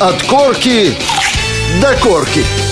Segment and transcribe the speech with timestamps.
[0.00, 0.96] От корки
[1.82, 2.69] до корки.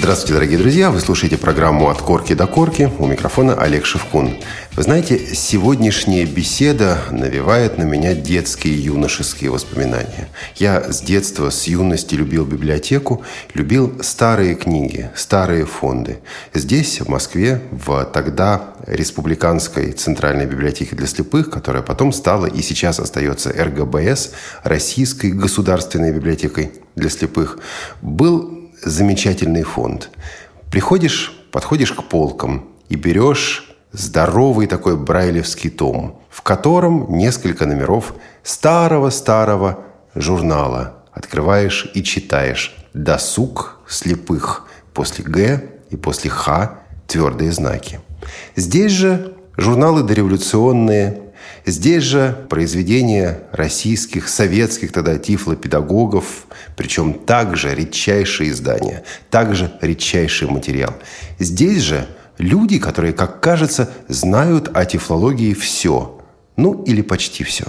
[0.00, 0.90] Здравствуйте, дорогие друзья!
[0.90, 2.90] Вы слушаете программу «От корки до корки».
[2.98, 4.34] У микрофона Олег Шевкун.
[4.72, 10.28] Вы знаете, сегодняшняя беседа навевает на меня детские юношеские воспоминания.
[10.56, 13.22] Я с детства, с юности любил библиотеку,
[13.52, 16.20] любил старые книги, старые фонды.
[16.54, 23.00] Здесь, в Москве, в тогда Республиканской Центральной библиотеке для слепых, которая потом стала и сейчас
[23.00, 24.30] остается РГБС,
[24.64, 27.58] Российской государственной библиотекой для слепых,
[28.00, 30.10] был замечательный фонд.
[30.70, 39.80] Приходишь, подходишь к полкам и берешь здоровый такой брайлевский том, в котором несколько номеров старого-старого
[40.14, 41.04] журнала.
[41.12, 48.00] Открываешь и читаешь «Досуг слепых» после «Г» и после «Х» твердые знаки.
[48.54, 51.29] Здесь же журналы дореволюционные,
[51.66, 56.46] Здесь же произведения российских, советских тогда тифлопедагогов,
[56.76, 60.94] причем также редчайшие издания, также редчайший материал.
[61.38, 62.06] Здесь же
[62.38, 66.18] люди, которые, как кажется, знают о тифлологии все.
[66.56, 67.64] Ну, или почти все.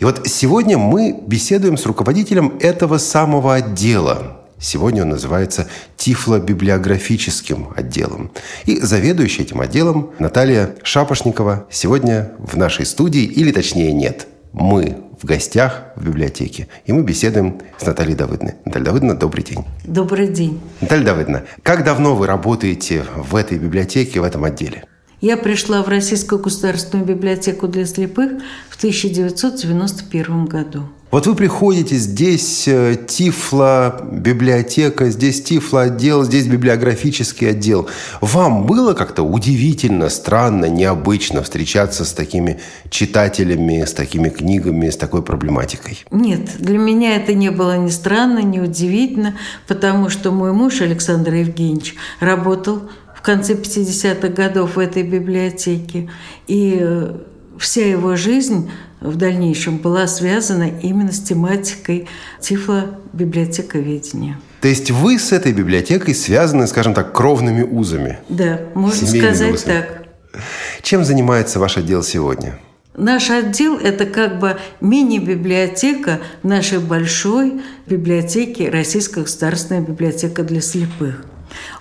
[0.00, 8.32] И вот сегодня мы беседуем с руководителем этого самого отдела, Сегодня он называется Тифло-библиографическим отделом.
[8.64, 15.24] И заведующий этим отделом Наталья Шапошникова сегодня в нашей студии, или точнее нет, мы в
[15.24, 16.68] гостях в библиотеке.
[16.86, 18.54] И мы беседуем с Натальей Давыдной.
[18.64, 19.64] Наталья Давыдовна, добрый день.
[19.84, 20.60] Добрый день.
[20.80, 24.84] Наталья Давыдовна, как давно вы работаете в этой библиотеке, в этом отделе?
[25.20, 30.84] Я пришла в Российскую государственную библиотеку для слепых в 1991 году.
[31.10, 37.88] Вот вы приходите, здесь э, Тифла библиотека, здесь Тифла отдел, здесь библиографический отдел.
[38.20, 45.22] Вам было как-то удивительно, странно, необычно встречаться с такими читателями, с такими книгами, с такой
[45.22, 46.04] проблематикой?
[46.10, 49.34] Нет, для меня это не было ни странно, ни удивительно,
[49.66, 52.82] потому что мой муж Александр Евгеньевич работал
[53.16, 56.10] в конце 50-х годов в этой библиотеке.
[56.48, 57.14] И э,
[57.58, 62.08] вся его жизнь в дальнейшем была связана именно с тематикой
[62.40, 64.38] тифло-библиотековедения.
[64.60, 68.18] То есть вы с этой библиотекой связаны, скажем так, кровными узами?
[68.28, 69.72] Да, можно сказать узами.
[69.72, 70.08] так.
[70.82, 72.58] Чем занимается ваш отдел сегодня?
[72.96, 81.24] Наш отдел– это как бы мини-библиотека нашей большой библиотеки Российская государственная библиотека для слепых–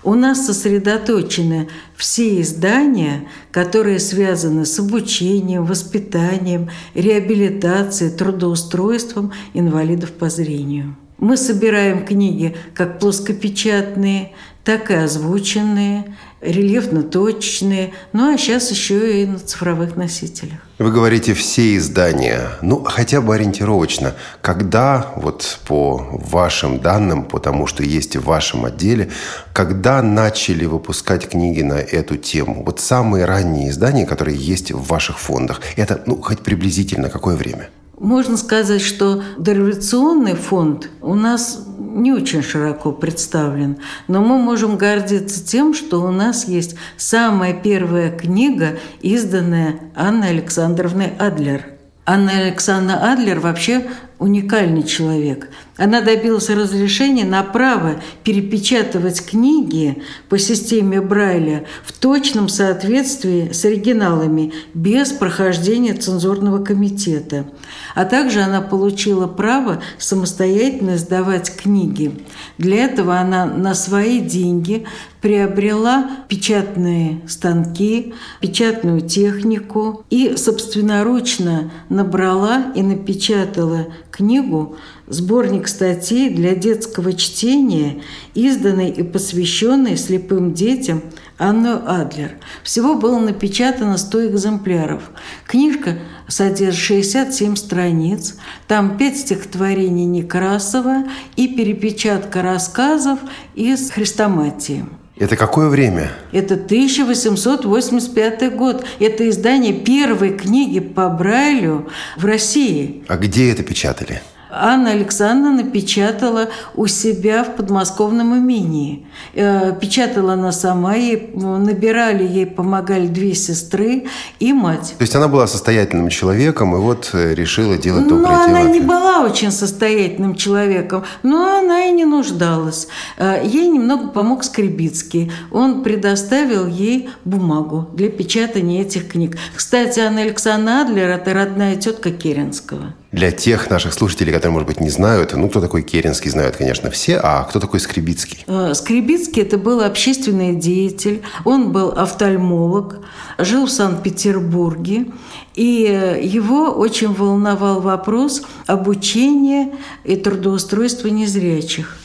[0.03, 10.95] у нас сосредоточены все издания, которые связаны с обучением, воспитанием, реабилитацией, трудоустройством инвалидов по зрению.
[11.17, 14.33] Мы собираем книги как плоскопечатные,
[14.63, 20.66] так и озвученные, рельефно-точечные, ну а сейчас еще и на цифровых носителях.
[20.79, 27.65] Вы говорите все издания, ну хотя бы ориентировочно, когда вот по вашим данным, по тому,
[27.65, 29.09] что есть в вашем отделе,
[29.53, 32.61] когда начали выпускать книги на эту тему?
[32.63, 37.69] Вот самые ранние издания, которые есть в ваших фондах, это ну хоть приблизительно какое время?
[38.00, 43.78] Можно сказать, что дореволюционный фонд у нас не очень широко представлен,
[44.08, 51.13] но мы можем гордиться тем, что у нас есть самая первая книга, изданная Анной Александровной
[51.18, 51.78] Адлер.
[52.06, 55.50] Анна Александровна Адлер вообще уникальный человек.
[55.78, 64.53] Она добилась разрешения на право перепечатывать книги по системе Брайля в точном соответствии с оригиналами
[64.73, 67.45] без прохождения цензурного комитета.
[67.94, 72.11] А также она получила право самостоятельно издавать книги.
[72.57, 74.85] Для этого она на свои деньги
[75.22, 87.13] приобрела печатные станки, печатную технику и собственноручно набрала и напечатала книгу «Сборник статей для детского
[87.13, 88.01] чтения»,
[88.34, 91.01] изданный и посвященный слепым детям
[91.38, 92.38] Анну Адлер.
[92.63, 95.12] Всего было напечатано 100 экземпляров.
[95.45, 98.38] Книжка содержит 67 страниц,
[98.68, 101.04] там 5 стихотворений Некрасова
[101.36, 103.19] и перепечатка рассказов
[103.56, 104.86] из Христоматии.
[105.19, 106.12] Это какое время?
[106.31, 108.86] Это 1885 год.
[109.00, 113.04] Это издание первой книги по Брайлю в России.
[113.08, 114.22] А где это печатали?
[114.49, 119.05] Анна Александровна напечатала у себя в подмосковном имении.
[119.33, 124.05] Э, печатала она сама, ей набирали, ей помогали две сестры
[124.39, 124.95] и мать.
[124.97, 128.59] То есть она была состоятельным человеком и вот э, решила делать доброе но дело.
[128.59, 132.88] она не была очень состоятельным человеком, но она и не нуждалась.
[133.17, 135.31] Э, ей немного помог Скребицкий.
[135.51, 139.38] Он предоставил ей бумагу для печатания этих книг.
[139.55, 142.94] Кстати, Анна Александровна Адлер– это родная тетка Керенского.
[143.18, 146.92] Для тех наших слушателей, которые, может быть, не знают, ну, кто такой Керенский, знают, конечно,
[146.92, 148.44] все, а кто такой Скребицкий?
[148.46, 153.00] Э, Скребицкий– это был общественный деятель, он был офтальмолог,
[153.40, 155.08] жил в Санкт-Петербурге,
[155.56, 159.74] и его очень волновал вопрос обучения
[160.04, 161.98] и трудоустройства незрячих.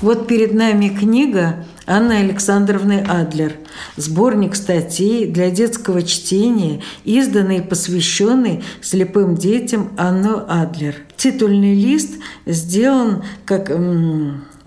[0.00, 3.52] Вот перед нами книга Анны Александровны Адлер.
[3.96, 10.96] Сборник статей для детского чтения, изданный и посвященный слепым детям Анну Адлер.
[11.16, 12.14] Титульный лист
[12.46, 13.70] сделан как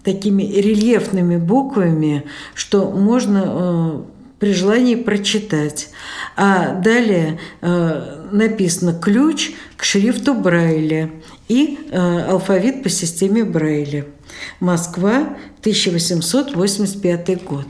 [0.03, 2.25] такими рельефными буквами,
[2.55, 4.01] что можно э,
[4.39, 5.89] при желании прочитать.
[6.35, 11.11] А далее э, написано «Ключ к шрифту Брайля»
[11.47, 14.05] и э, алфавит по системе Брайля.
[14.59, 17.65] Москва, 1885 год.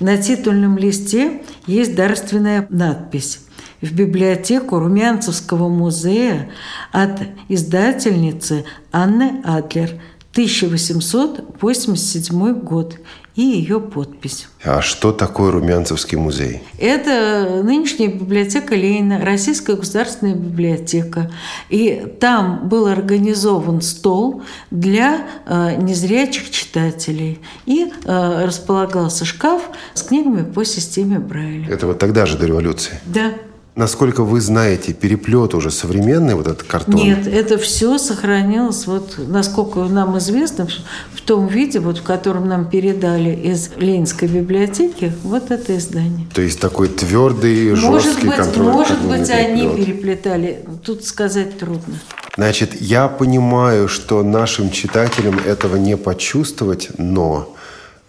[0.00, 3.40] На титульном листе есть дарственная надпись.
[3.80, 6.50] В библиотеку Румянцевского музея
[6.92, 10.00] от издательницы Анны Адлер,
[10.32, 12.98] 1887 год
[13.34, 14.48] и ее подпись.
[14.62, 16.62] А что такое Румянцевский музей?
[16.78, 21.30] Это нынешняя библиотека Ленина, Российская государственная библиотека.
[21.70, 27.40] И там был организован стол для э, незрячих читателей.
[27.64, 31.68] И э, располагался шкаф с книгами по системе Брайля.
[31.70, 33.00] Это вот тогда же, до революции?
[33.06, 33.32] Да.
[33.74, 36.96] Насколько вы знаете, переплет уже современный, вот этот картон?
[36.96, 40.68] Нет, это все сохранилось, вот, насколько нам известно,
[41.14, 46.26] в том виде, вот, в котором нам передали из Ленинской библиотеки, вот это издание.
[46.34, 48.72] То есть такой твердый, может жесткий быть, контроль.
[48.72, 50.66] Может быть, они переплетали.
[50.84, 51.94] Тут сказать трудно.
[52.36, 57.56] Значит, я понимаю, что нашим читателям этого не почувствовать, но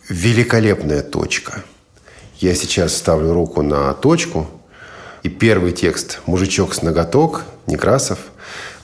[0.09, 1.63] великолепная точка.
[2.39, 4.45] Я сейчас ставлю руку на точку–
[5.23, 8.19] и первый текст «Мужичок с ноготок» Некрасов,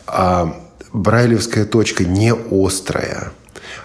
[0.08, 0.56] а
[0.94, 3.32] брайлевская точка не острая,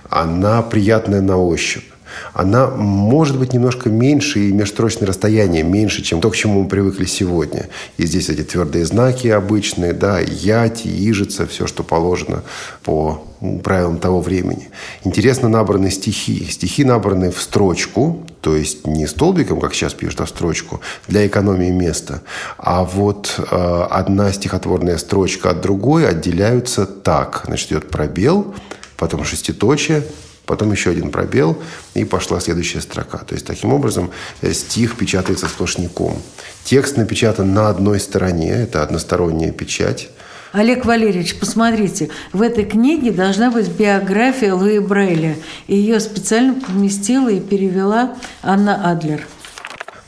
[0.08, 1.84] она приятная на ощупь.
[2.32, 7.06] Она может быть немножко меньше и межстрочное расстояние меньше, чем то, к чему мы привыкли
[7.06, 7.68] сегодня.
[7.96, 12.44] И здесь эти твердые знаки обычные, да, ять, ижица, все, что положено
[12.84, 13.26] по
[13.62, 14.70] правилам того времени.
[15.04, 16.46] Интересно набраны стихи.
[16.50, 21.26] Стихи набраны в строчку, то есть не столбиком, как сейчас пишут, а в строчку, для
[21.26, 22.22] экономии места.
[22.58, 27.42] А вот э, одна стихотворная строчка от другой отделяются так.
[27.46, 28.54] Значит, идет пробел,
[28.96, 30.02] потом шеститочие,
[30.46, 31.56] потом еще один пробел,
[31.94, 33.18] и пошла следующая строка.
[33.18, 34.10] То есть, таким образом,
[34.42, 36.20] э, стих печатается сплошняком.
[36.64, 40.10] Текст напечатан на одной стороне, это односторонняя печать.
[40.54, 45.36] Олег Валерьевич, посмотрите, в этой книге должна быть биография Луи Брейля.
[45.68, 49.26] Ее специально поместила и перевела Анна Адлер.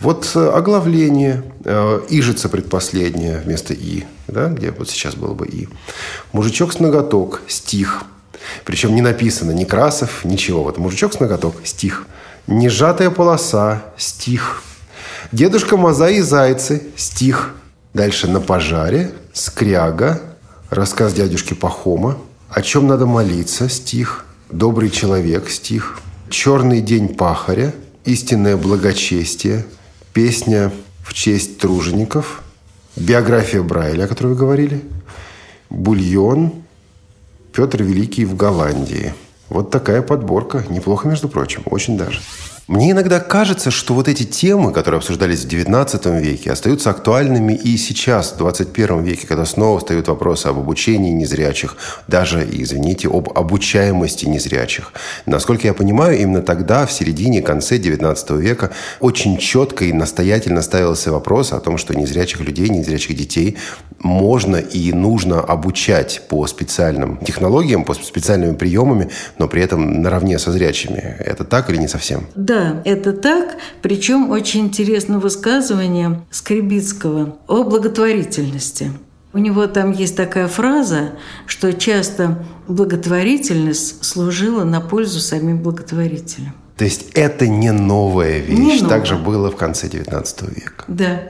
[0.01, 5.69] Вот э, оглавление, э, ижица предпоследнее вместо «и», да, где вот сейчас было бы «и».
[6.33, 8.05] «Мужичок с ноготок», стих–
[8.65, 10.63] причем не написано ни Красов, ничего.
[10.63, 12.07] Вот мужичок с ноготок, стих.
[12.47, 14.63] Нежатая полоса, стих.
[15.33, 17.55] Дедушка Маза и зайцы, стих.
[17.95, 20.21] Дальше на пожаре, скряга,
[20.71, 22.19] рассказ дядюшки Пахома.
[22.49, 24.27] О чем надо молиться, стих.
[24.51, 25.99] Добрый человек, стих.
[26.29, 27.73] Черный день пахаря,
[28.05, 29.65] истинное благочестие,
[30.13, 30.73] песня
[31.05, 32.43] в честь тружеников,
[32.97, 34.85] биография Брайля, о которой вы говорили,
[35.71, 36.53] бульон,
[37.53, 39.15] Петр Великий в Голландии.
[39.49, 40.65] Вот такая подборка.
[40.69, 41.63] Неплохо, между прочим.
[41.67, 42.21] Очень даже.
[42.69, 47.77] Мне иногда кажется, что вот эти темы, которые обсуждались в XIX веке, остаются актуальными и
[47.77, 51.77] сейчас, в XXI веке, когда снова встают вопросы об обучении незрячих,
[52.09, 54.93] даже, извините, об обучаемости незрячих.
[55.27, 61.13] Насколько я понимаю, именно тогда, в середине, конце XIX века, очень четко и настоятельно ставился
[61.13, 63.59] вопрос о том, что незрячих людей, незрячих детей
[64.01, 69.09] можно и нужно обучать по специальным технологиям, по специальными приемами,
[69.39, 71.17] но при этом наравне со зрячими.
[71.21, 72.27] Это так или не совсем?
[72.35, 73.57] Да, да, это так.
[73.83, 78.93] Причем очень интересно высказывание Скребицкого о благотворительности.
[79.33, 81.13] У него там есть такая фраза,
[81.47, 86.55] что часто благотворительность служила на пользу самим благотворителям.
[86.77, 88.59] То есть это не новая вещь.
[88.59, 88.89] Не новая.
[88.89, 90.85] Так же было в конце XIX века.
[90.89, 91.23] Да.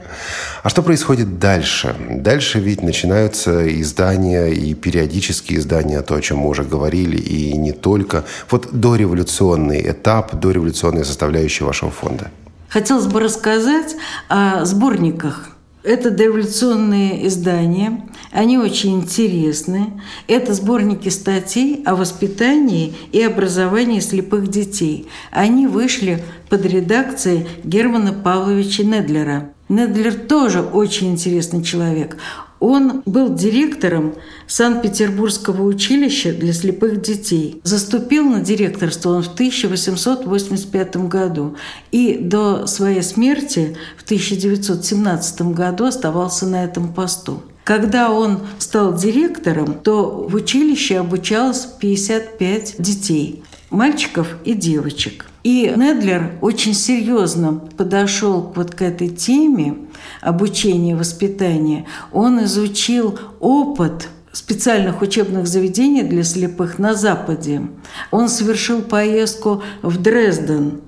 [0.61, 1.95] А что происходит дальше?
[2.09, 7.71] Дальше ведь начинаются издания и периодические издания, то, о чем мы уже говорили, и не
[7.71, 8.25] только.
[8.49, 12.29] Вот дореволюционный этап, дореволюционная составляющая вашего фонда.
[12.67, 13.95] Хотелось бы рассказать
[14.27, 15.51] о сборниках
[15.87, 18.01] это дореволюционные издания,
[18.31, 20.01] они очень интересны.
[20.27, 25.07] Это сборники статей о воспитании и образовании слепых детей.
[25.31, 29.51] Они вышли под редакцией Германа Павловича Недлера.
[29.69, 32.17] Недлер тоже очень интересный человек.
[32.59, 34.15] Он был директором
[34.47, 37.61] Санкт-Петербургского училища для слепых детей.
[37.63, 41.55] Заступил на директорство он в 1885 году
[41.91, 47.43] и до своей смерти в 1917 году оставался на этом посту.
[47.67, 55.25] Когда он стал директором, то в училище обучалось 55 детей, мальчиков и девочек.
[55.43, 59.79] И Недлер очень серьезно подошел вот к этой теме
[60.21, 61.85] обучения и воспитания.
[62.13, 67.63] Он изучил опыт специальных учебных заведений для слепых на Западе.
[68.11, 70.81] Он совершил поездку в Дрезден,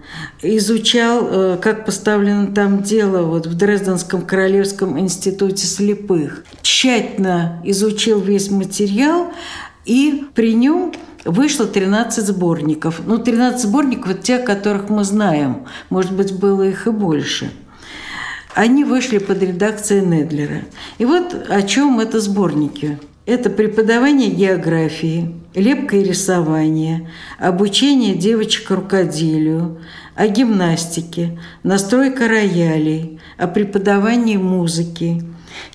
[0.43, 6.43] изучал, э, как поставлено там дело вот в Дрезденском Королевском институте слепых.
[6.61, 9.33] Тщательно изучил весь материал,
[9.83, 10.93] и при нем
[11.25, 13.01] вышло 13 сборников.
[13.03, 15.65] Ну, 13 сборников– это те, которых мы знаем.
[15.89, 17.49] Может быть, было их и больше.
[18.53, 20.61] Они вышли под редакцией Недлера.
[20.99, 22.99] И вот о чем это сборники.
[23.25, 29.79] Это преподавание географии, лепка и рисование, обучение девочек рукоделию,
[30.15, 35.23] о гимнастике, настройка роялей, о преподавании музыки,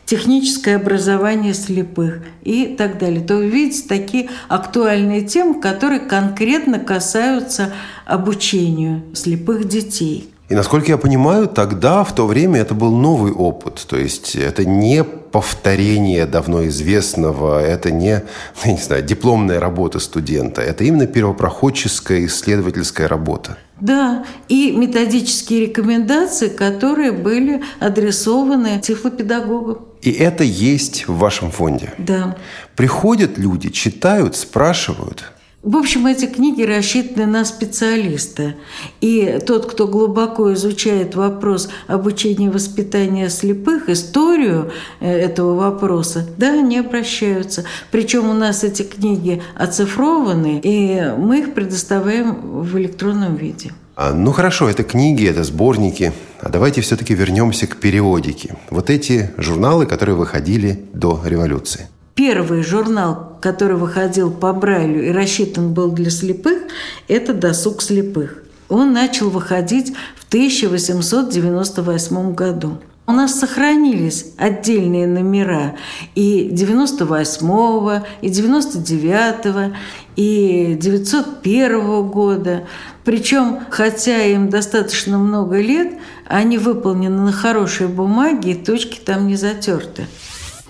[0.05, 3.25] техническое образование слепых и так далее.
[3.25, 7.73] То вы видите такие актуальные темы, которые конкретно касаются
[8.05, 10.34] обучению слепых детей.
[10.51, 13.87] И насколько я понимаю, тогда, в то время, это был новый опыт.
[13.89, 18.23] То есть это не повторение давно известного, это не,
[18.65, 20.61] я не знаю, дипломная работа студента.
[20.61, 23.57] Это именно первопроходческая исследовательская работа.
[23.81, 29.79] Да, и методические рекомендации, которые были адресованы тифлопедагогам.
[30.03, 31.93] И это есть в вашем фонде?
[31.97, 32.37] Да.
[32.77, 35.25] Приходят люди, читают, спрашивают–
[35.65, 38.55] в общем, эти книги рассчитаны на специалиста.
[39.01, 46.53] И тот, кто глубоко изучает вопрос обучения и воспитания слепых, историю э, этого вопроса, да,
[46.53, 47.65] они обращаются.
[47.91, 53.73] Причем у нас эти книги оцифрованы, и мы их предоставляем в электронном виде.
[53.97, 56.13] А, ну хорошо, это книги, это сборники.
[56.41, 58.57] А давайте все-таки вернемся к периодике.
[58.69, 61.89] Вот эти журналы, которые выходили до революции.
[62.15, 66.63] Первый журнал, который выходил по Брайлю и рассчитан был для слепых,
[67.09, 68.45] это «Досуг слепых».
[68.69, 72.79] Он начал выходить в 1898 году.
[73.07, 75.77] У нас сохранились отдельные номера
[76.15, 79.77] и 98-го, и 99-го,
[80.17, 82.65] и 901 года.
[83.05, 89.35] Причем, хотя им достаточно много лет, они выполнены на хорошей бумаге, и точки там не
[89.37, 90.07] затерты.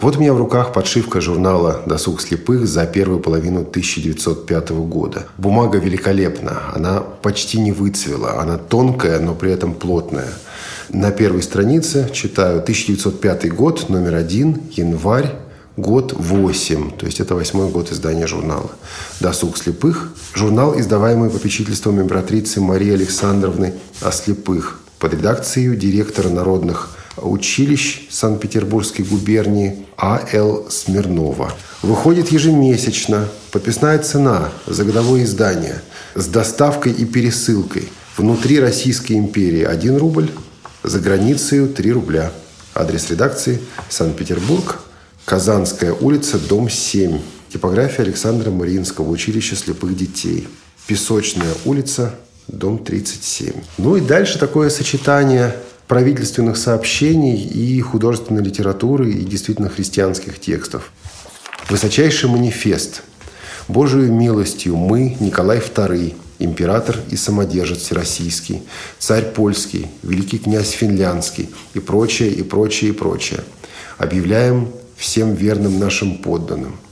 [0.01, 5.27] Вот у меня в руках подшивка журнала «Досуг слепых» за первую половину 1905 года.
[5.39, 10.29] Бумага великолепна, она почти не выцвела, она тонкая, но при этом плотная.
[10.89, 15.37] На первой странице читаю 1905 год, номер один, январь,
[15.77, 18.71] год 8, то есть это восьмой год издания журнала.
[19.21, 28.09] «Досуг слепых»– журнал, издаваемый попечительством императрицы Марии Александровны о слепых под редакцией директора народных училищ
[28.11, 30.67] Санкт-Петербургской губернии А.Л.
[30.71, 31.53] Смирнова.
[31.83, 33.29] Выходит ежемесячно.
[33.51, 35.83] Подписная цена за годовое издание
[36.15, 37.89] с доставкой и пересылкой.
[38.17, 40.31] Внутри Российской империи 1 рубль,
[40.83, 42.33] за границей 3 рубля.
[42.75, 44.81] Адрес редакции Санкт-Петербург,
[45.25, 47.19] Казанская улица, дом 7.
[47.53, 50.49] Типография Александра Мариинского училища слепых детей.
[50.87, 52.15] Песочная улица,
[52.49, 53.53] дом 37.
[53.79, 55.57] Ну и дальше такое сочетание
[55.89, 60.93] правительственных сообщений и художественной литературы и действительно христианских текстов.
[61.69, 63.03] Высочайший манифест.
[63.69, 68.63] Божию милостью мы, Николай II, император и самодержец всероссийский,
[68.99, 73.41] царь польский, великий князь финляндский и прочее, и прочее, и прочее.
[73.97, 76.77] Объявляем всем верным нашим подданным–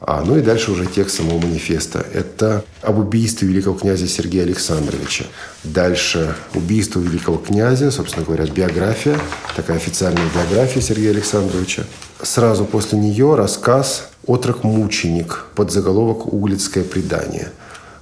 [0.00, 2.04] а, ну и дальше уже текст самого манифеста.
[2.12, 5.24] Это об убийстве великого князя Сергея Александровича.
[5.64, 9.18] Дальше убийство великого князя, собственно говоря, биография,
[9.54, 11.84] такая официальная биография Сергея Александровича.
[12.22, 17.50] Сразу после нее рассказ «Отрок-мученик» под заголовок «Углицкое предание»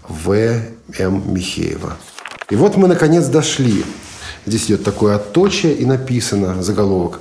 [0.08, 0.32] В.
[0.98, 1.32] М.
[1.32, 1.96] Михеева.
[2.50, 3.84] И вот мы наконец дошли.
[4.46, 7.20] Здесь идет такое отточие и написано заголовок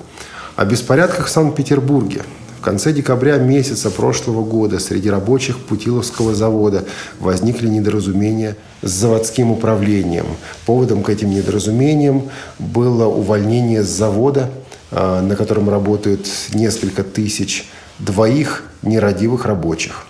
[0.56, 2.24] о беспорядках в Санкт-Петербурге–
[2.64, 6.86] конце декабря месяца прошлого года среди рабочих Путиловского завода
[7.20, 10.26] возникли недоразумения с заводским управлением.
[10.66, 14.50] Поводом к этим недоразумениям было увольнение с завода,
[14.90, 20.08] а, на котором работают несколько тысяч двоих нерадивых рабочих.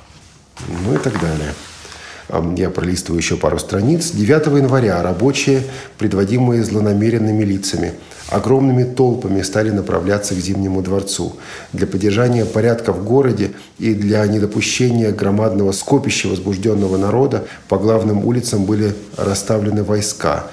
[0.85, 1.53] Ну и так далее.
[2.55, 4.11] Я пролистываю еще пару страниц.
[4.11, 5.63] 9 января рабочие,
[5.99, 7.93] предводимые злонамеренными лицами,
[8.29, 11.35] огромными толпами стали направляться к Зимнему дворцу.
[11.73, 18.65] Для поддержания порядка в городе и для недопущения громадного скопища возбужденного народа по главным улицам
[18.65, 20.47] были расставлены войска.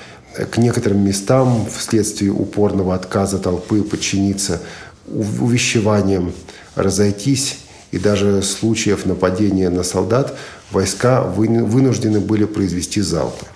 [0.50, 4.60] К некоторым местам вследствие упорного отказа толпы подчиниться
[5.08, 6.32] увещеваниям
[6.74, 7.58] разойтись
[7.90, 10.36] и даже случаев нападения на солдат
[10.70, 13.46] войска вынуждены были произвести залпы.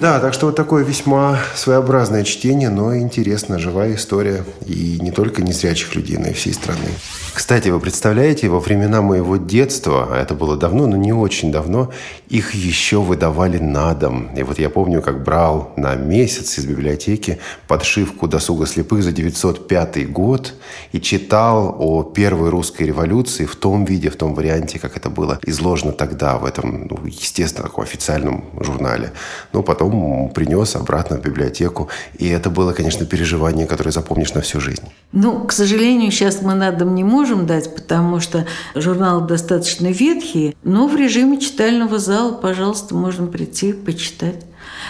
[0.00, 4.44] Да, так что вот такое весьма своеобразное чтение, но интересно, живая история.
[4.64, 6.86] И не только незрячих людей, но и всей страны.
[7.34, 11.90] Кстати, вы представляете, во времена моего детства, а это было давно, но не очень давно,
[12.30, 14.30] их еще выдавали на дом.
[14.34, 17.38] И вот я помню, как брал на месяц из библиотеки
[17.68, 20.54] подшивку «Досуга слепых» за 905 год
[20.92, 25.38] и читал о первой русской революции в том виде, в том варианте, как это было
[25.44, 29.12] изложено тогда в этом, ну, естественно, таком официальном журнале.
[29.52, 31.88] Но потом потом принес обратно в библиотеку.
[32.18, 34.82] И это было, конечно, переживание, которое запомнишь на всю жизнь.
[35.12, 40.54] Ну, к сожалению, сейчас мы на дом не можем дать, потому что журналы достаточно ветхие,
[40.62, 44.44] но в режиме читального зала, пожалуйста, можно прийти почитать.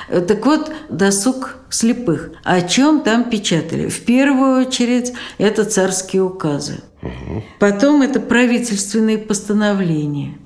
[0.09, 2.31] Так вот, досуг слепых.
[2.45, 3.89] О чем там печатали?
[3.89, 6.81] В первую очередь, это царские указы.
[7.59, 10.37] Потом это правительственные постановления,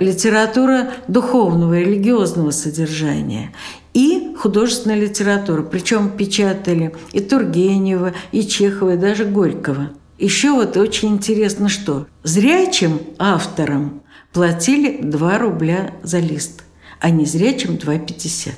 [0.00, 3.52] литература духовного, религиозного содержания
[3.94, 5.62] и художественная литература.
[5.62, 9.90] Причем печатали и Тургенева, и Чехова, и даже Горького.
[10.18, 16.62] Еще вот очень интересно, что зрячим авторам платили 2 рубля за лист,
[17.00, 18.50] а незрячим 2,50.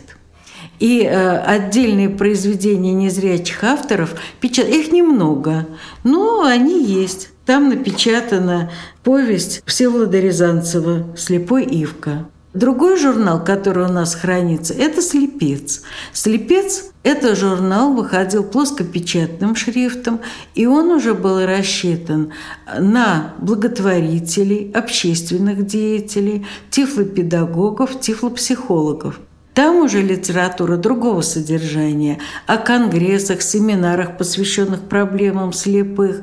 [0.81, 4.69] И э, отдельные произведения незрячих авторов, печат...
[4.69, 5.69] их немного,
[6.03, 7.29] но они есть.
[7.47, 8.73] Там напечатана
[9.05, 12.29] повесть Всеволода Рязанцева «Слепой Ивка».
[12.55, 15.83] Другой журнал, который у нас хранится, это «Слепец».
[16.13, 20.21] «Слепец»– это журнал, выходил плоскопечатным шрифтом,
[20.55, 22.33] и он уже был рассчитан
[22.79, 29.19] на благотворителей, общественных деятелей, тифлопедагогов, тифлопсихологов.
[29.55, 36.23] Там уже литература другого содержания, о конгрессах, семинарах, посвященных проблемам слепых.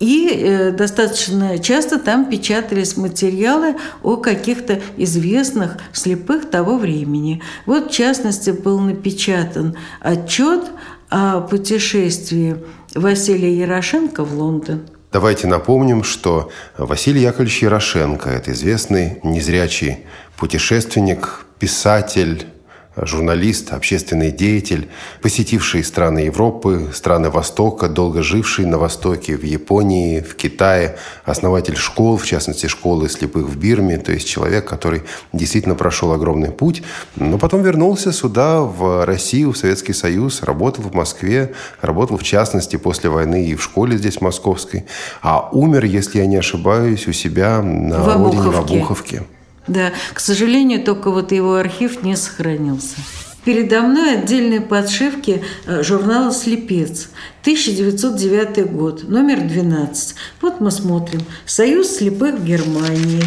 [0.00, 7.42] И э, достаточно часто там печатались материалы о каких-то известных слепых того времени.
[7.66, 10.64] Вот, в частности, был напечатан отчет
[11.10, 12.56] о путешествии
[12.94, 14.88] Василия Ярошенко в Лондон.
[15.12, 19.98] Давайте напомним, что Василий Яковлевич Ярошенко– это известный незрячий
[20.36, 22.46] путешественник, писатель,
[22.96, 24.88] журналист, общественный деятель,
[25.20, 32.16] посетивший страны Европы, страны Востока, долго живший на Востоке, в Японии, в Китае, основатель школ,
[32.16, 35.02] в частности, школы слепых в Бирме, то есть человек, который
[35.32, 36.82] действительно прошел огромный путь,
[37.16, 42.76] но потом вернулся сюда, в Россию, в Советский Союз, работал в Москве, работал, в частности,
[42.76, 44.84] после войны и в школе здесь московской,
[45.22, 49.22] а умер, если я не ошибаюсь, у себя на в родине в Обуховке.
[49.66, 52.96] Да, к сожалению, только вот его архив не сохранился.
[53.44, 57.08] Передо мной отдельные подшивки э, журнала «Слепец».
[57.42, 60.14] 1909 год, номер 12.
[60.40, 61.20] Вот мы смотрим.
[61.44, 63.22] «Союз слепых Германии».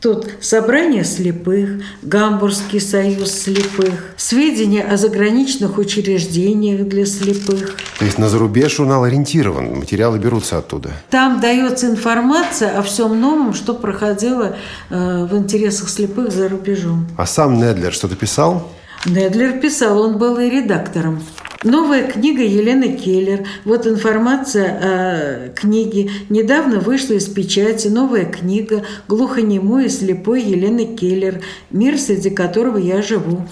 [0.00, 7.76] Тут собрание слепых, Гамбургский союз слепых, сведения о заграничных учреждениях для слепых.
[7.98, 10.90] То есть на зарубеж журнал ориентирован, материалы берутся оттуда?
[11.10, 14.56] Там дается информация о всем новом, что проходило
[14.88, 17.06] э, в интересах слепых за рубежом.
[17.18, 18.72] А сам Недлер что-то писал?
[19.06, 21.22] Недлер писал, он был и редактором.
[21.64, 23.46] Новая книга Елены Келлер.
[23.64, 26.10] Вот информация о книге.
[26.28, 31.42] Недавно вышла из печати новая книга «Глухонемой и слепой Елены Келлер.
[31.70, 33.46] Мир, среди которого я живу».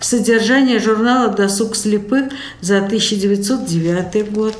[0.00, 4.56] Содержание журнала «Досуг слепых» за 1909 год.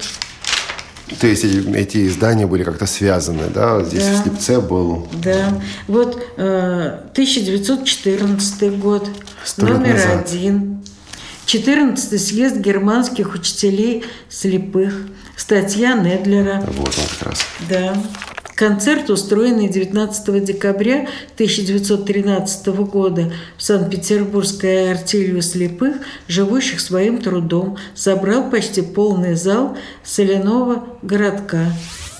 [1.20, 3.82] То есть эти, эти издания были как-то связаны, да?
[3.84, 4.14] Здесь да.
[4.14, 5.06] в Слепце был...
[5.12, 5.60] Да.
[5.86, 9.08] Вот э, 1914 год,
[9.44, 10.82] Сто номер один.
[11.46, 14.94] 14 съезд германских учителей слепых.
[15.36, 16.64] Статья Недлера.
[16.78, 17.40] Вот он как раз.
[17.68, 17.94] Да.
[18.54, 25.96] Концерт, устроенный 19 декабря 1913 года в Санкт-Петербургской артелью слепых,
[26.28, 31.66] живущих своим трудом, собрал почти полный зал соляного городка.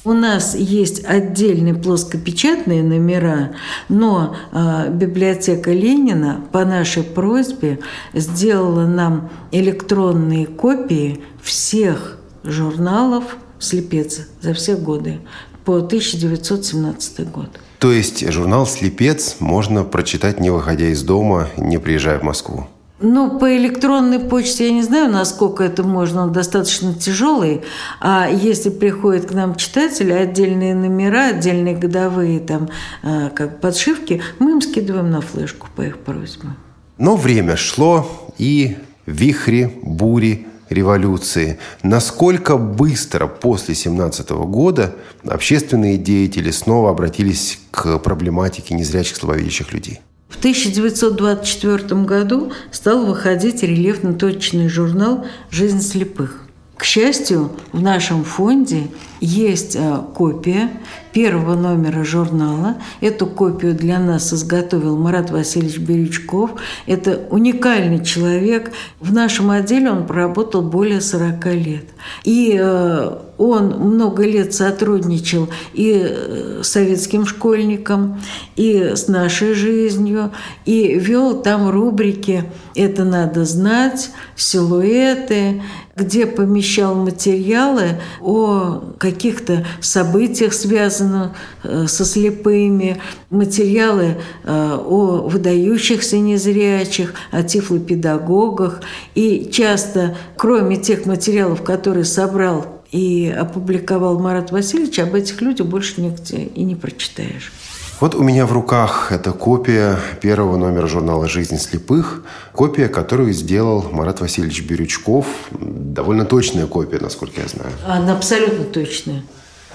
[0.03, 3.53] У нас есть отдельные плоскопечатные номера,
[3.89, 7.79] но э, библиотека Ленина по нашей просьбе
[8.13, 15.21] сделала нам электронные копии всех журналов «Слепец» за все годы
[15.65, 17.49] по 1917 год.
[17.79, 22.67] То есть журнал «Слепец» можно прочитать, не выходя из дома, не приезжая в Москву?
[23.01, 27.63] Ну, по электронной почте я не знаю, насколько это можно, он достаточно тяжелый.
[28.01, 32.69] А если приходят к нам читатели, отдельные номера, отдельные годовые там,
[33.03, 36.51] а, как подшивки, мы им скидываем на флешку по их просьбе.
[36.97, 41.59] Но время шло, и вихри, бури, революции.
[41.83, 44.95] Насколько быстро после 17 года
[45.27, 50.01] общественные деятели снова обратились к проблематике незрячих слабовидящих людей?
[50.29, 56.41] В 1924 году стал выходить рельефно-точечный журнал «Жизнь слепых».
[56.77, 58.89] К счастью, в нашем фонде
[59.21, 60.71] есть э, копия
[61.15, 62.77] первого номера журнала.
[63.01, 66.51] Эту копию для нас изготовил Марат Васильевич Бирючков.
[66.87, 68.73] Это уникальный человек.
[69.01, 71.85] В нашем отделе он проработал более 40 лет.
[72.25, 78.21] И э, он много лет сотрудничал и э, с советским школьником,
[78.57, 80.33] и с нашей жизнью,
[80.65, 85.63] и вел там рубрики «Это надо знать», «Силуэты»,
[85.97, 97.15] где помещал материалы о каких-то событиях, связанных э, со слепыми, материалы э, о выдающихся незрячих,
[97.31, 98.81] о тифлопедагогах.
[99.15, 106.01] И часто, кроме тех материалов, которые собрал и опубликовал Марат Васильевич, об этих людях больше
[106.01, 107.53] нигде и не прочитаешь.
[108.01, 113.87] Вот у меня в руках эта копия первого номера журнала «Жизнь слепых», копия, которую сделал
[113.93, 115.27] Марат Васильевич Бирючков.
[115.53, 117.71] Довольно точная копия, насколько я знаю.
[117.87, 119.23] Она абсолютно точная.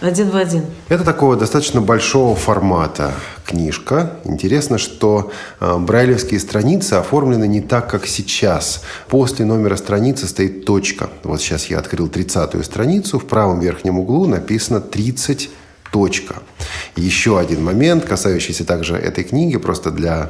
[0.02, 0.66] Один в один.
[0.90, 3.14] Это такого достаточно большого формата
[3.46, 4.18] книжка.
[4.26, 8.84] Интересно, что э, брайлевские страницы оформлены не так, как сейчас.
[9.08, 11.10] После номера страницы стоит точка.
[11.24, 13.20] Вот сейчас я открыл 30-ю страницу.
[13.20, 15.50] В правом верхнем углу написано 30
[15.92, 16.36] Точка.
[16.96, 20.30] Еще один момент, касающийся также этой книги, просто для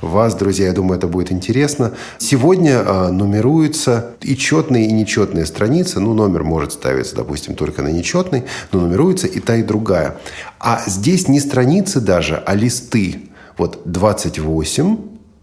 [0.00, 1.92] вас, друзья, я думаю, это будет интересно.
[2.18, 6.00] Сегодня э, нумеруются и четные, и нечетные страницы.
[6.00, 10.16] Ну, номер может ставиться, допустим, только на нечетный, но нумеруется и та, и другая.
[10.58, 13.30] А здесь не страницы даже, а листы.
[13.56, 14.96] Вот 28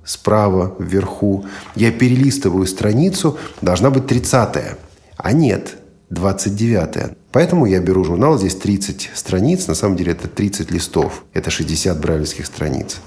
[0.03, 1.45] справа вверху.
[1.75, 4.77] Я перелистываю страницу, должна быть 30-я.
[5.17, 5.77] А нет,
[6.11, 11.49] 29 Поэтому я беру журнал, здесь 30 страниц, на самом деле это 30 листов, это
[11.49, 12.97] 60 брайлевских страниц.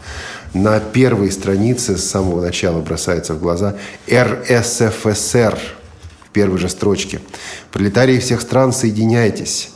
[0.54, 3.76] На первой странице с самого начала бросается в глаза
[4.10, 5.58] РСФСР
[6.24, 7.20] в первой же строчке.
[7.70, 9.70] Пролетарии всех стран, соединяйтесь.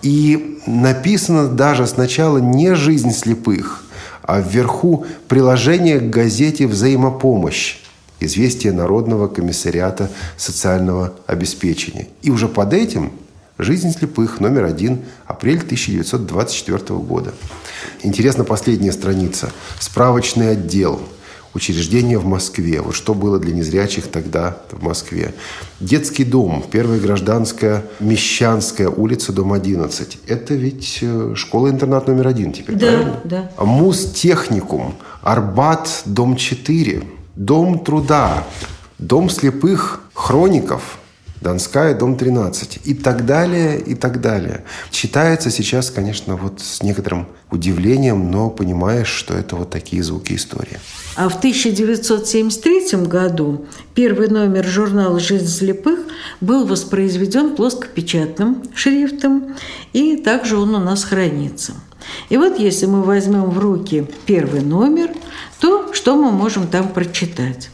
[0.00, 3.84] И написано даже сначала не «Жизнь слепых»,
[4.22, 7.83] а вверху приложение к газете «Взаимопомощь»
[8.26, 12.08] известие Народного комиссариата социального обеспечения.
[12.22, 13.12] И уже под этим
[13.58, 17.32] «Жизнь слепых» номер один, апрель 1924 года.
[18.02, 19.52] Интересна последняя страница.
[19.78, 21.00] Справочный отдел.
[21.54, 22.80] Учреждение в Москве.
[22.80, 25.34] Вот что было для незрячих тогда в Москве.
[25.78, 26.64] Детский дом.
[26.68, 30.18] Первая гражданская Мещанская улица, дом 11.
[30.26, 33.20] Это ведь э, школа-интернат номер один теперь, да, правильно?
[33.22, 33.50] Да.
[33.64, 34.96] Муз-техникум.
[35.22, 37.04] Арбат, дом 4.
[37.36, 38.44] Дом труда,
[38.98, 40.98] Дом слепых хроников,
[41.44, 44.64] Донская, дом 13 и так далее, и так далее.
[44.90, 50.78] Читается сейчас, конечно, вот с некоторым удивлением, но понимаешь, что это вот такие звуки истории.
[51.16, 56.00] А в 1973 году первый номер журнала «Жизнь слепых»
[56.40, 59.54] был воспроизведен плоскопечатным шрифтом,
[59.92, 61.74] и также он у нас хранится.
[62.28, 65.10] И вот если мы возьмем в руки первый номер,
[65.60, 67.70] то что мы можем там прочитать?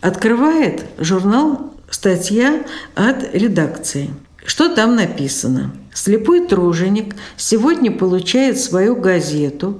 [0.00, 4.10] Открывает журнал статья от редакции.
[4.44, 5.72] Что там написано?
[5.92, 9.78] Слепой труженик сегодня получает свою газету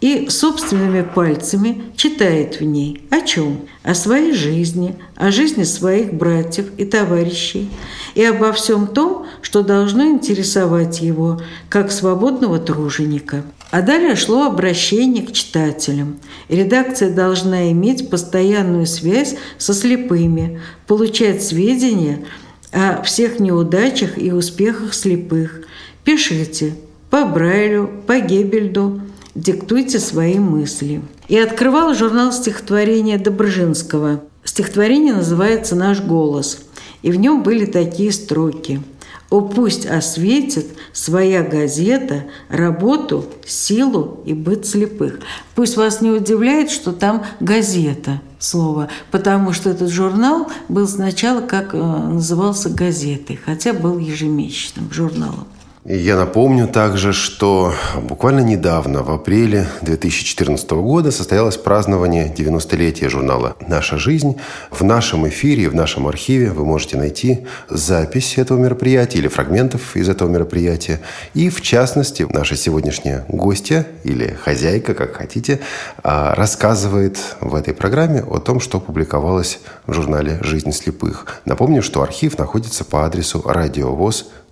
[0.00, 3.62] и собственными пальцами читает в ней о чем?
[3.82, 7.68] О своей жизни, о жизни своих братьев и товарищей
[8.14, 13.42] и обо всем том, что должно интересовать его как свободного труженика.
[13.70, 16.18] А далее шло обращение к читателям.
[16.48, 22.24] Редакция должна иметь постоянную связь со слепыми, получать сведения
[22.72, 25.62] о всех неудачах и успехах слепых.
[26.04, 26.74] Пишите
[27.10, 29.02] по Брайлю, по Гебельду,
[29.38, 31.00] диктуйте свои мысли.
[31.28, 34.22] И открывал журнал стихотворения Добржинского.
[34.44, 36.60] Стихотворение называется «Наш голос»,
[37.02, 38.80] и в нем были такие строки–
[39.30, 45.20] о, пусть осветит своя газета работу, силу и быт слепых.
[45.54, 51.74] Пусть вас не удивляет, что там газета слово, потому что этот журнал был сначала, как
[51.74, 55.46] э, назывался, газетой, хотя был ежемесячным журналом.
[55.90, 57.72] Я напомню также, что
[58.02, 64.36] буквально недавно, в апреле 2014 года, состоялось празднование 90-летия журнала «Наша жизнь».
[64.70, 70.10] В нашем эфире, в нашем архиве вы можете найти запись этого мероприятия или фрагментов из
[70.10, 71.00] этого мероприятия.
[71.32, 75.58] И, в частности, наша сегодняшняя гостья или хозяйка, как хотите,
[76.02, 81.40] а, рассказывает в этой программе о том, что публиковалось в журнале «Жизнь слепых».
[81.46, 84.47] Напомню, что архив находится по адресу радиовоз.ру.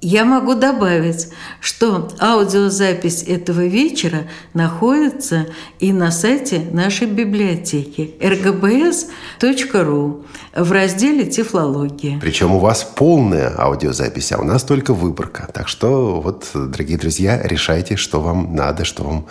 [0.00, 1.28] Я могу добавить,
[1.60, 5.46] что аудиозапись этого вечера находится
[5.80, 12.20] и на сайте нашей библиотеки rgbs.ru в разделе «Тифлология».
[12.20, 15.50] Причем у вас полная аудиозапись, а у нас только выборка.
[15.52, 19.26] Так что вот, дорогие друзья, решайте, что вам надо, что вам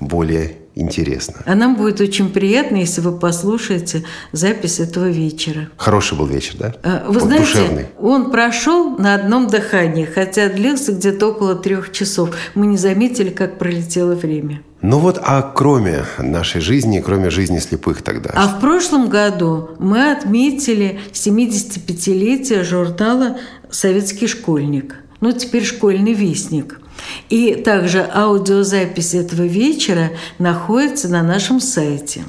[0.00, 1.42] более интересно.
[1.44, 5.68] А нам будет очень приятно, если вы послушаете запись этого вечера.
[5.76, 6.74] Хороший был вечер, да?
[6.82, 7.86] А, вы он знаете, душевный.
[7.98, 12.30] он прошел на одном дыхании, хотя длился где-то около трех часов.
[12.54, 14.62] Мы не заметили, как пролетело время.
[14.80, 18.30] Ну вот, а кроме нашей жизни, кроме жизни слепых тогда?
[18.34, 23.38] А в прошлом году мы отметили 75-летие журнала
[23.70, 24.94] «Советский школьник».
[25.20, 26.80] Ну, теперь «Школьный вестник».
[27.28, 32.24] И также аудиозапись этого вечера находится на нашем сайте.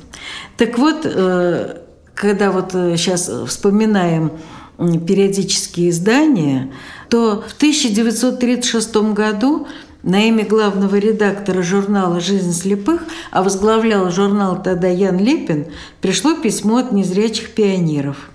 [0.57, 1.77] Так вот, э,
[2.13, 4.31] когда вот сейчас вспоминаем
[4.77, 6.71] периодические издания,
[7.09, 9.67] то в 1936 году
[10.03, 13.01] на имя главного редактора журнала «Жизнь слепых»,
[13.31, 15.67] а возглавлял журнал тогда Ян Лепин,
[16.01, 18.29] пришло письмо от незрячих пионеров.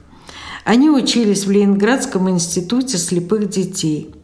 [0.64, 4.14] Они учились в Ленинградском институте слепых детей.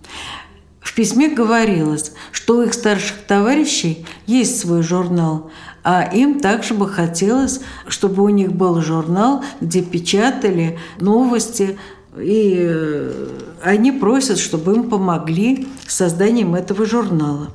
[0.90, 5.48] В письме говорилось, что у их старших товарищей есть свой журнал,
[5.84, 11.78] а им также бы хотелось, чтобы у них был журнал, где печатали новости,
[12.18, 13.28] и э,
[13.62, 17.52] они просят, чтобы им помогли с созданием этого журнала.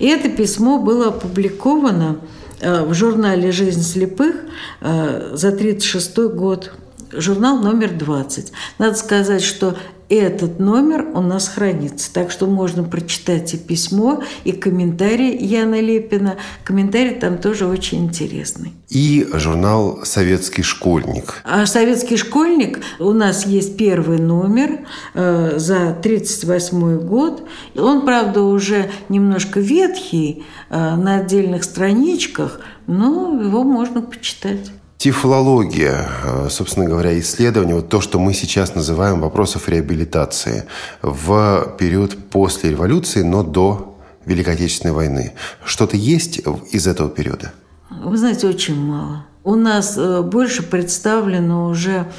[0.00, 2.18] И это письмо было опубликовано
[2.58, 4.34] э, в журнале «Жизнь слепых»
[4.80, 6.72] э, за 1936 год
[7.12, 8.52] журнал номер 20.
[8.78, 9.76] Надо сказать, что
[10.08, 12.12] этот номер у нас хранится.
[12.12, 16.36] Так что можно прочитать и письмо, и комментарий Яна Лепина.
[16.64, 18.72] Комментарий там тоже очень интересный.
[18.88, 21.42] И журнал «Советский школьник».
[21.44, 27.42] А «Советский школьник» у нас есть первый номер э, за 1938 год.
[27.76, 34.70] Он, правда, уже немножко ветхий э, на отдельных страничках, но его можно почитать.
[35.04, 40.64] Тифлология, э, собственно говоря, исследование, вот то, что мы сейчас называем вопросов реабилитации
[41.02, 45.34] в период после революции, но до Великой Отечественной войны.
[45.62, 46.40] Что-то есть
[46.70, 47.52] из этого периода?
[47.90, 49.26] Вы знаете, очень мало.
[49.42, 52.10] У нас э, больше представлена уже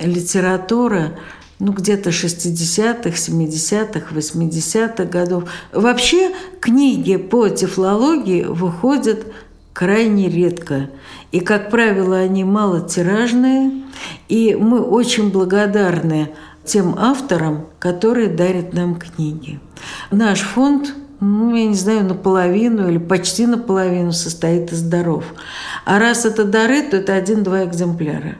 [0.00, 1.10] литература
[1.58, 5.44] ну, где-то 60-х, 70-х, 80-х годов.
[5.72, 9.26] Вообще книги по тефлологии выходят
[9.76, 10.88] крайне редко.
[11.32, 13.82] И, как правило, они малотиражные.
[14.26, 16.30] И мы очень благодарны
[16.64, 19.60] тем авторам, которые дарят нам книги.
[20.10, 25.24] Наш фонд ну, я не знаю, наполовину или почти наполовину состоит из даров.
[25.84, 28.36] А раз это дары, то это один-два экземпляра.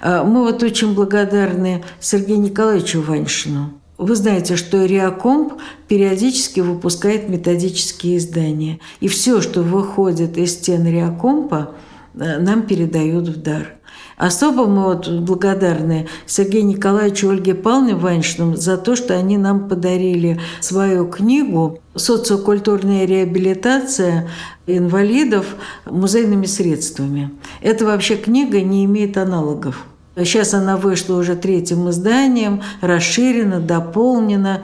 [0.00, 3.74] А мы вот очень благодарны Сергею Николаевичу Ваньшину.
[3.98, 5.54] Вы знаете, что Реакомп
[5.88, 8.78] периодически выпускает методические издания.
[9.00, 11.72] И все, что выходит из стен Реакомпа,
[12.14, 13.76] э, нам передают в дар.
[14.18, 19.68] Особо мы вот благодарны Сергею Николаевичу и Ольге Павловне Ваншиным за то, что они нам
[19.68, 24.28] подарили свою книгу «Социокультурная реабилитация
[24.66, 27.30] инвалидов музейными средствами».
[27.60, 29.84] Эта вообще книга не имеет аналогов.
[30.16, 34.62] Сейчас она вышла уже третьим изданием, расширена, дополнена.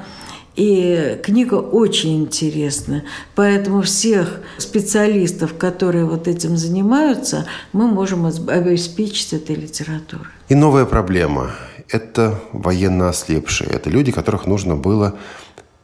[0.57, 3.05] И книга очень интересна.
[3.35, 10.27] Поэтому всех специалистов, которые вот этим занимаются, мы можем обеспечить этой литературой.
[10.49, 11.53] И новая проблема–
[11.89, 13.71] это военно ослепшие.
[13.71, 15.17] Это люди, которых нужно было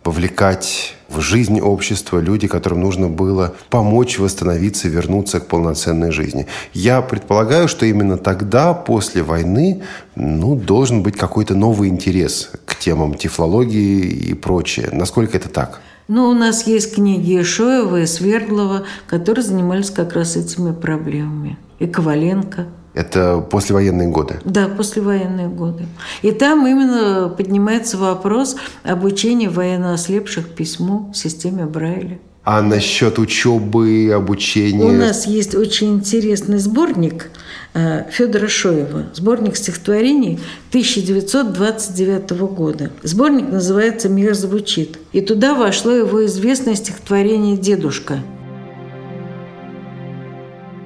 [0.02, 6.47] повлекать в жизнь общества, люди, которым нужно было помочь восстановиться, вернуться к полноценной жизни.
[6.75, 9.83] Я предполагаю, что именно тогда, после войны,
[10.14, 14.90] ну, должен быть какой-то новый интерес к темам тифлологии и прочее.
[14.92, 15.81] Насколько это так?
[16.09, 21.59] Ну, у нас есть книги Ишоева и Свердлова, которые занимались как раз этими проблемами.
[21.79, 24.40] И Коваленко– это послевоенные годы?
[24.44, 25.87] Да, послевоенные годы.
[26.22, 32.18] И там именно поднимается вопрос обучения военно ослепших письму в системе Брайля.
[32.51, 34.83] А насчет учебы, обучения?
[34.83, 37.31] У нас есть очень интересный сборник
[37.74, 42.90] э, Федора Шоева, сборник стихотворений 1929 года.
[43.03, 44.98] Сборник называется «Мир звучит».
[45.12, 48.20] И туда вошло его известное стихотворение «Дедушка».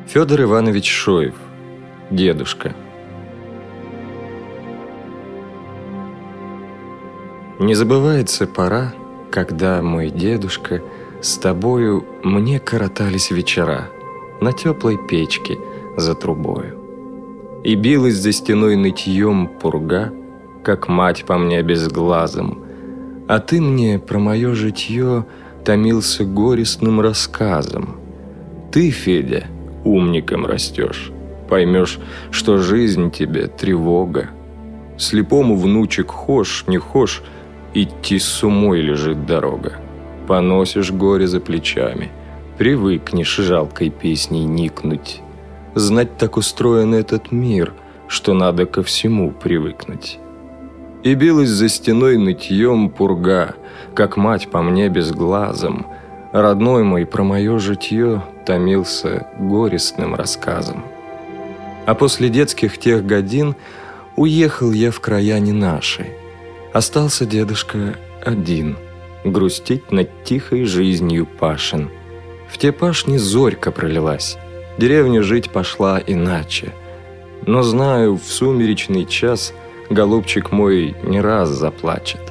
[0.08, 1.34] Федор Иванович Шоев.
[2.12, 2.75] Дедушка.
[7.59, 8.92] Не забывается пора,
[9.31, 10.83] когда мой дедушка
[11.22, 13.88] с тобою мне коротались вечера
[14.42, 15.59] на теплой печке
[15.96, 16.79] за трубою.
[17.64, 20.12] И билась за стеной нытьем пурга,
[20.62, 22.62] как мать по мне безглазом,
[23.27, 25.25] а ты мне про мое житье
[25.64, 27.96] томился горестным рассказом.
[28.70, 29.46] Ты, Федя,
[29.85, 31.12] умником растешь,
[31.52, 31.98] поймешь,
[32.30, 34.30] что жизнь тебе тревога.
[34.96, 37.22] Слепому внучек хошь, не хошь,
[37.74, 39.74] идти с умой лежит дорога.
[40.26, 42.10] Поносишь горе за плечами,
[42.56, 45.20] привыкнешь жалкой песней никнуть.
[45.74, 47.74] Знать так устроен этот мир,
[48.08, 50.18] что надо ко всему привыкнуть.
[51.02, 53.56] И билась за стеной нытьем пурга,
[53.94, 55.86] как мать по мне безглазом.
[56.32, 60.84] Родной мой про мое житье томился горестным рассказом.
[61.86, 63.56] А после детских тех годин
[64.16, 66.06] уехал я в края не наши–
[66.72, 68.78] Остался дедушка один,
[69.24, 71.90] грустить над тихой жизнью Пашин.
[72.48, 74.38] В те пашни зорька пролилась,
[74.78, 76.72] деревня жить пошла иначе.
[77.44, 79.52] Но знаю, в сумеречный час
[79.90, 82.22] голубчик мой не раз заплачет.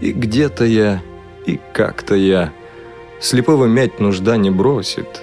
[0.00, 1.02] И где-то я,
[1.44, 2.52] и как-то я,
[3.20, 5.20] слепого мять нужда не бросит,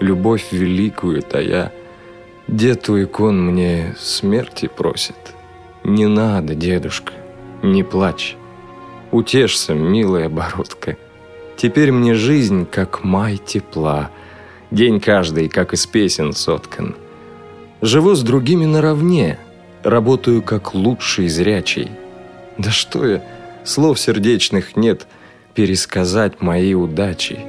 [0.00, 1.72] любовь великую тая,
[2.50, 5.14] дед у икон мне смерти просит.
[5.84, 7.12] Не надо, дедушка,
[7.62, 8.36] не плачь.
[9.12, 10.96] Утешься, милая бородка.
[11.56, 14.10] Теперь мне жизнь, как май тепла.
[14.70, 16.96] День каждый, как из песен соткан.
[17.82, 19.38] Живу с другими наравне.
[19.82, 21.90] Работаю, как лучший зрячий.
[22.58, 23.24] Да что я,
[23.64, 25.06] слов сердечных нет
[25.54, 27.40] пересказать мои удачи.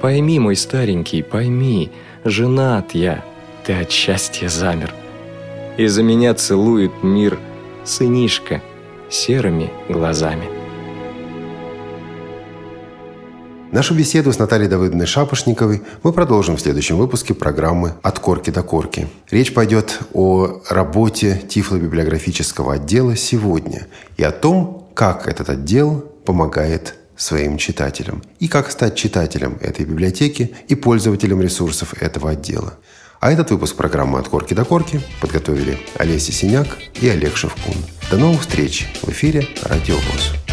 [0.00, 1.90] Пойми, мой старенький, пойми,
[2.24, 3.24] женат я,
[3.64, 4.94] ты от счастья замер.
[5.78, 7.38] И за меня целует мир
[7.84, 8.62] сынишка–
[9.10, 10.44] серыми глазами.
[13.72, 18.62] Нашу беседу с Натальей Давыдовной Шапошниковой мы продолжим в следующем выпуске программы «От корки до
[18.62, 19.08] корки».
[19.30, 27.58] Речь пойдет о работе тифлобиблиографического отдела сегодня и о том, как этот отдел помогает своим
[27.58, 32.74] читателям и как стать читателем этой библиотеки и пользователем ресурсов этого отдела.
[33.24, 37.76] А этот выпуск программы «От корки до корки» подготовили Олеся Синяк и Олег Шевкун.
[38.10, 40.43] До новых встреч в эфире «Радио ВОЗ».